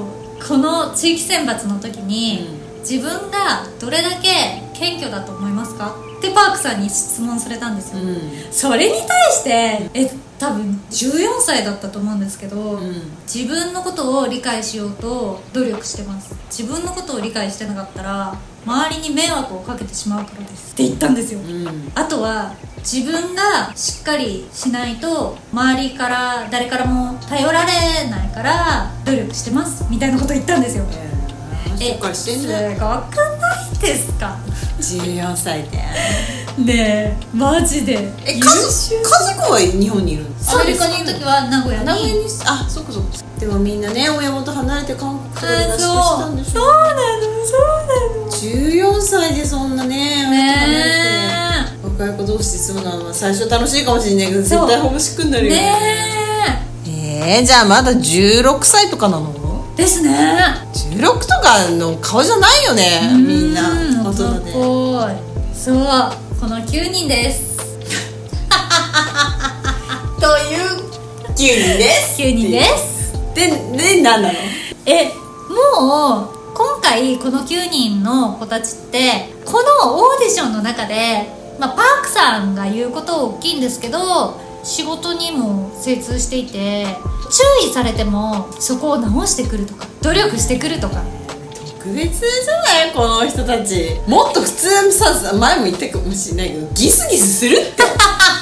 [0.48, 5.96] この地域選抜の時に、う自分がどれだけ謙虚だと思いますか？
[6.18, 8.20] ってパークさんに質問されたんですよ、うん。
[8.52, 12.94] それに対してえ多分14歳だったと思うんですけど、ん。
[13.26, 16.36] 自分のことを理解しようと努力してます。
[16.50, 20.74] 自分のことを理解してなかったら周りに迷惑をかけてしまうからです。
[20.74, 21.92] って言ったんですよ、うん。
[21.96, 22.54] あとは
[22.84, 30.86] 自分がしっかりしないと周りから誰からも頼られないから努力してますみたいなこと言ったんですよ。
[30.92, 31.14] えー
[31.76, 34.38] しっかりしてんねそれが分かんないですか
[34.80, 35.78] ？14歳で
[36.64, 38.10] ねえマジで。
[38.26, 38.56] え家族
[39.04, 40.30] 家族は日本にいるの？
[40.40, 41.86] そうですその時は名古屋に。
[41.86, 43.10] 名古屋にあそっかそっか。
[43.40, 45.88] でもみんなね親元離れて韓国とかしたんでしょ？
[45.88, 47.62] そうそうなのそう
[48.54, 48.94] なの。
[48.94, 51.43] 14歳でそんなねね
[51.94, 55.50] 親元離れて若い子同士で住むのは最初楽しいかもしれないけど絶対ホームシックになるえ。
[55.50, 55.72] よね
[56.86, 59.34] えー、じゃあまだ16歳とかなの？
[59.76, 60.12] えですね。
[60.74, 63.70] 16とかの顔じゃないよねみんな。
[63.72, 64.52] うん大人で。
[65.54, 65.76] そう。
[66.40, 67.58] この9人です。
[70.20, 70.60] という
[71.30, 71.46] 9人
[71.78, 72.22] です。
[72.22, 73.14] 9人です。
[73.34, 74.40] でで何なの？
[74.86, 75.10] え
[75.50, 81.26] もう今回この9人の子たちってこのオーディションの中で、
[81.64, 86.86] まあ、パークさんが言うことは大きいんですけど仕事にも精通していて
[87.64, 91.02] 注意されてもそこを直してくるとか努力してくるとか。
[91.80, 92.94] 特別じゃない？
[92.94, 94.00] この人たち。
[94.08, 97.84] もっと普通さ前も言ったかもしれないけどギスギスするって。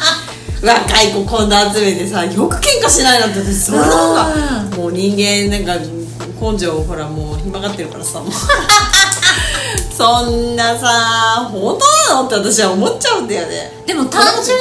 [0.65, 5.83] 若い子こんな集めてさよく喧嘩しないなんて私そんなのがもう人間なんか
[6.39, 8.29] 根性ほらもうひまがってるからさもう
[9.91, 13.71] そんなさ本当なのって私は思っちゃうんだよね。
[13.85, 14.57] でも単純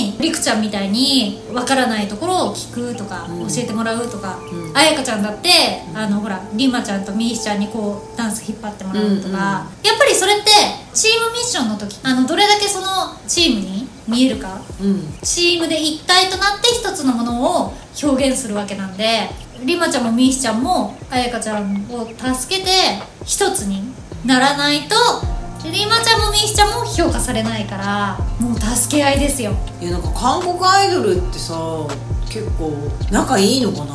[0.00, 3.48] にりくちゃんみたいにわからないところを聞くとか、うん。
[3.48, 4.76] 教えてもらうとか、うん。
[4.76, 5.48] あやかちゃんだって
[5.94, 9.32] あのほらりまちゃんとみーひちゃんにこうダンス引っ張ってもらうとか、うんうん。
[9.32, 9.66] やっ
[9.98, 10.50] ぱりそれって
[10.94, 12.86] チームミッションの時あのどれだけその
[13.28, 15.12] チームに見えるかうん。
[15.22, 19.28] チームで一体となって一つのものを表現するわけなんで
[19.64, 22.70] りまちゃんもみーひちゃんもあやかちゃんを助けて
[23.24, 23.82] 一つに
[24.24, 24.94] ならないと
[25.64, 29.52] りまちゃんもみーひちゃんも評価されないからもう助け合いですよ。
[29.80, 31.54] いやなんか韓国アイドルってさ
[32.28, 32.72] 結構
[33.10, 33.94] 仲いいのかな？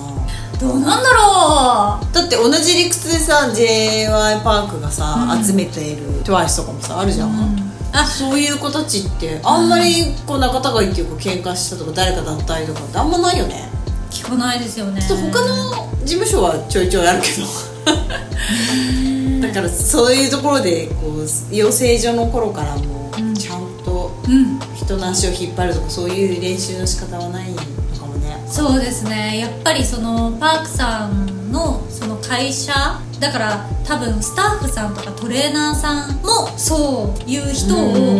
[0.60, 2.14] どうなんだろう。
[2.14, 5.44] だって同じ理屈でさ j y パークがさ、うん。
[5.44, 7.72] 集めている TWICE とかもさあるじゃん、うん。
[7.92, 13.70] あそういう子たちってあんまりこう仲違いっていうか喧嘩したとか誰か脱退とかってあんまないよね？
[14.12, 15.02] 聞かないですよね。
[15.02, 17.48] ちょっと他の事務所はちょいちょいあるけど
[19.48, 21.08] だからそういうところでこ
[21.52, 27.64] う養成所の頃からもちゃんとうん人の足を引っ張るとかそういう練習の仕方はないのか
[28.06, 28.44] もね。
[28.48, 29.40] そうですね。
[29.40, 32.74] やっぱりそのパークさんのその会社
[33.20, 38.20] だから多分スタッフさんとかトレーナーさんもそういう人を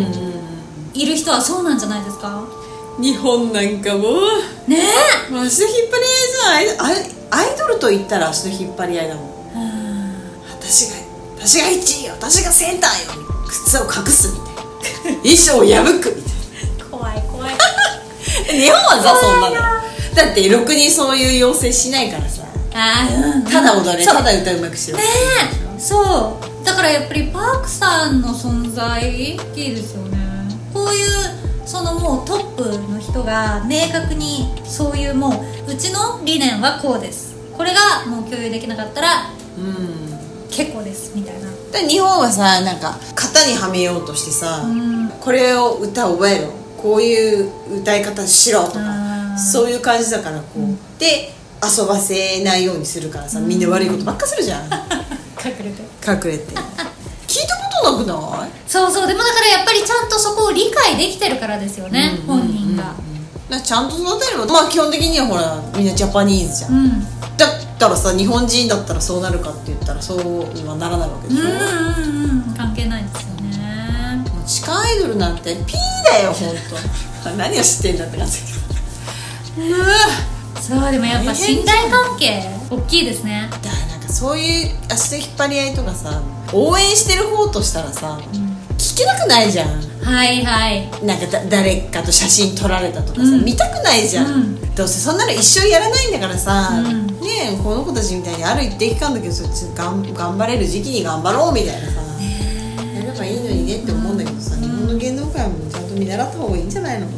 [0.94, 2.44] いる人はそうなんじゃないですか？
[2.98, 4.70] 日本なんかもう。
[4.70, 4.78] ね
[5.30, 6.04] もう足の引っ張り
[6.56, 9.24] 合いじゃないアイドルと言ったら足の引っ張り合いだもん。
[9.54, 9.56] え
[10.58, 11.05] 私が
[11.38, 15.20] 私が1位よ私がセンターよ靴を隠すみたいな。
[15.22, 16.30] 衣装を破くみた
[16.86, 17.56] い怖い怖い。
[17.56, 17.64] な
[18.52, 19.56] 日本はさそんなの。
[20.14, 22.42] だってろくにそういう要請しないからさ。
[22.74, 23.34] あー。
[23.36, 25.04] うんただ踊れただ歌うまくしろね
[25.76, 25.80] え。
[25.80, 26.66] そう。
[26.66, 30.18] だからやっぱりパークさんの存在大きいですよね。
[30.74, 31.06] こういう
[31.64, 37.34] そのもうトップの人が明確にそういうもううちの理念はこうです。
[37.56, 40.15] これがもう共有できなかったらうん
[40.50, 41.50] 結構ですみたいな。
[41.72, 45.08] で日本はさなんか型にはめようとしてさ、うん。
[45.20, 46.52] これを歌覚えろ。
[46.76, 50.78] こういう歌い方しろとかそういう感じだからこう、うん。
[50.98, 51.32] で
[51.62, 54.64] 遊ばせないようにするからさみんな悪いことばっかするじゃん。
[54.64, 54.70] 隠
[55.64, 55.82] れて。
[56.06, 56.54] 隠れて。
[57.26, 58.50] 聞いたことなくない？
[58.68, 59.06] そうそう。
[59.06, 62.82] でもだからやっぱりちゃんとそこを理解できてるからですよね、本人が。
[62.84, 63.15] だから
[63.48, 67.00] ちゃんと育てればまあ基本的にはほらみんなジャパニーズじゃん、うん。
[67.36, 74.24] だったらさ日本人だったらそうなるかって言ったらそうはならないわけでしょ、うんうんうん関係ないですよね。
[74.32, 76.54] もう地下アイドルなんてピーだよ本
[77.22, 78.66] 当 何を知ってんだって感じだけど。
[80.62, 83.48] そうでもやっぱ信頼関係大きいですね。
[83.62, 86.20] だからなんかそういう足の引っ張り合いとかさ
[86.52, 88.18] 応援してる方としたらさ
[88.78, 89.68] 聞けなくないじゃん。
[90.02, 90.88] はいはい。
[91.04, 93.44] なんかだ誰かと写真撮られたとかさ、うん。
[93.44, 94.74] 見たくないじゃん、うん。
[94.74, 97.06] どうせそんなの一生やらないんだからさ、うん。
[97.06, 102.00] ねえこの子たちみたいにある一定期間だけどそっちがん頑張れる時期に頑張ろうみたいなさ、
[102.94, 107.16] やればいいのにねって思うんだけどさ、日本の芸能界もちゃんと見習った方がいいんじゃないのって。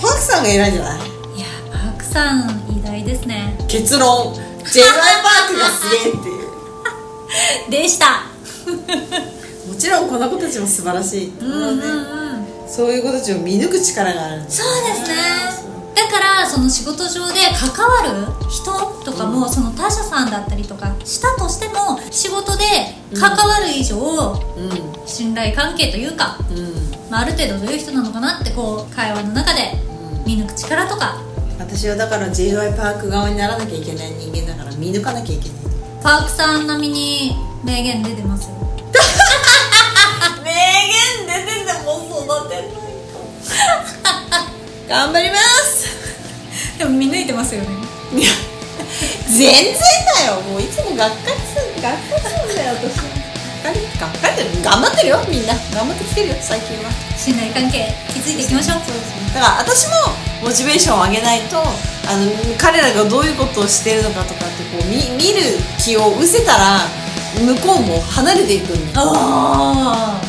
[0.00, 0.98] パークさんが偉いんじゃない？
[0.98, 3.56] いやパークさん偉大ですね。
[3.66, 4.34] 結論。
[4.70, 4.90] J y
[5.22, 7.70] パークがすげえっていう。
[7.70, 8.24] でした
[9.66, 12.68] もちろんこの子たちも素晴らしい、うんうんうん。
[12.68, 15.16] そういう子たちを見抜く力があるそうですね。
[15.94, 17.40] だからその仕事上で
[17.74, 22.64] 関わる人とかも、その他社さんだったりとかしたとしても仕事で
[23.18, 25.06] 関わる以上、うん。
[25.06, 27.10] 信頼関係というか、うん。
[27.10, 29.72] まあ、ある程度どういう人なのかなってこう会話の中で
[30.26, 31.16] 見抜く力とか。
[31.58, 35.58] 私はだから j y パーク側にならなきゃいけない人間だから見抜かなきゃいけない。
[36.02, 38.65] パークさん並みに名言出てますよ
[44.88, 45.86] 頑張ります。
[46.78, 47.68] でも見抜いてますよね。
[48.14, 48.28] いや
[49.28, 49.74] 全然
[50.16, 50.40] だよ。
[50.42, 52.98] もういつもがっかりするがっかりするんだよ私。
[52.98, 53.04] は
[53.64, 54.48] がっかりがっかりだよ。
[54.62, 55.54] 頑張ってるよみんな。
[55.74, 56.90] 頑張ってきてるよ最近は。
[57.16, 58.76] 信頼関係築いていきましょう。
[59.34, 59.94] だから私も
[60.42, 61.62] モチベーションを上げないとあ
[62.16, 66.86] の彼らがどういうことをしてるのかとかってこう見見る気を失せたら
[67.40, 69.12] 向こうも離れていくんだよ。
[69.14, 70.20] あ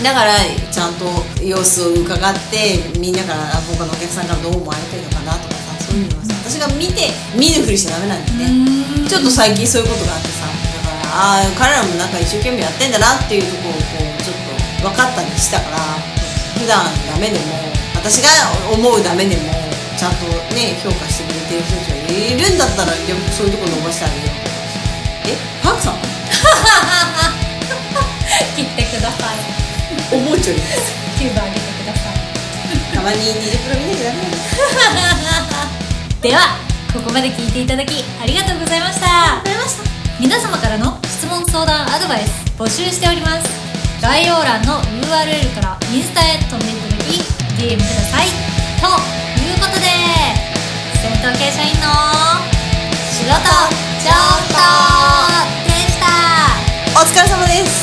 [0.00, 0.32] だから
[0.72, 1.04] ちゃんと
[1.44, 14.42] 様子を伺ってみんなからあ他のお客さんからどう思われてるのかなとかさそういうのはさ私が見て見ぬふりしちゃダメなんだよねちょっと最近そういうことがあってさだからああ彼らもなんか一生懸命やってんだなっていうところをこうちょっ
[14.82, 15.78] と分かったりしたから
[16.58, 17.52] 普段ダメでも
[17.94, 18.26] 私が
[18.74, 19.54] 思うダメでも
[19.94, 20.26] ちゃんと
[20.56, 22.90] ね評価してくれてる人たちがいるんだったら
[23.30, 24.50] そういうとこ伸ばしてあげよう
[25.30, 25.38] え？
[25.62, 26.01] パークさん？
[30.42, 30.58] 思うちょり
[31.18, 32.18] キューブあげてください。
[32.94, 34.26] たまに20プロ見なきゃダメ
[36.20, 36.58] では
[36.92, 39.90] ここまで聞いていただきありがとうございましたありがとうございました
[40.20, 43.46] 皆様からの質問相談アドバイス募集しております
[44.02, 47.18] 概要欄の URL からインスタへ飛んでいただき
[47.58, 48.30] DM ください
[48.78, 48.86] と
[49.42, 49.86] いうことで
[51.02, 51.90] 戦闘系社員の
[53.10, 53.34] 仕事
[54.06, 54.14] 上
[54.50, 54.62] 等
[55.66, 56.06] でした
[56.98, 57.81] お疲れ様です